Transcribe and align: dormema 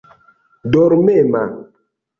dormema 0.71 1.43